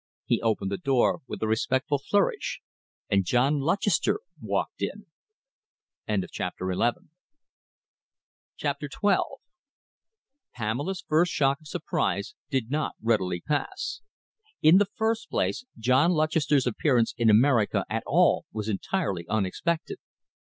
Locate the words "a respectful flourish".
1.43-2.59